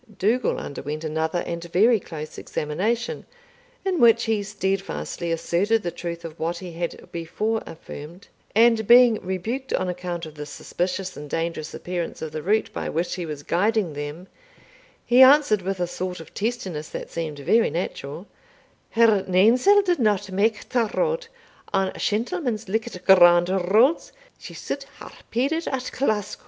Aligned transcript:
Dougal 0.17 0.57
underwent 0.57 1.03
another 1.03 1.41
and 1.45 1.63
very 1.65 1.99
close 1.99 2.39
examination, 2.39 3.23
in 3.85 3.99
which 3.99 4.23
he 4.23 4.41
steadfastly 4.41 5.31
asserted 5.31 5.83
the 5.83 5.91
truth 5.91 6.25
of 6.25 6.39
what 6.39 6.57
he 6.57 6.71
had 6.73 7.07
before 7.11 7.61
affirmed; 7.67 8.27
and 8.55 8.87
being 8.87 9.19
rebuked 9.23 9.71
on 9.73 9.87
account 9.89 10.25
of 10.25 10.33
the 10.33 10.47
suspicious 10.47 11.15
and 11.15 11.29
dangerous 11.29 11.75
appearance 11.75 12.19
of 12.23 12.31
the 12.31 12.41
route 12.41 12.73
by 12.73 12.89
which 12.89 13.13
he 13.13 13.27
was 13.27 13.43
guiding 13.43 13.93
them, 13.93 14.25
he 15.05 15.21
answered 15.21 15.61
with 15.61 15.79
a 15.79 15.85
sort 15.85 16.19
of 16.19 16.33
testiness 16.33 16.89
that 16.89 17.11
seemed 17.11 17.37
very 17.37 17.69
natural, 17.69 18.25
"Her 18.89 19.23
nainsell 19.27 19.83
didna 19.83 20.17
mak 20.31 20.67
ta 20.67 20.89
road; 20.95 21.27
an 21.75 21.91
shentlemans 21.99 22.65
likit 22.67 23.05
grand 23.05 23.49
roads, 23.71 24.11
she 24.39 24.55
suld 24.55 24.83
hae 24.99 25.11
pided 25.31 25.67
at 25.67 25.91
Glasco." 25.93 26.39